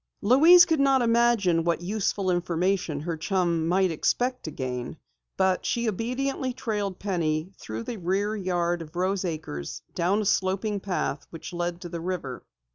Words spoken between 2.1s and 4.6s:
information her chum might expect to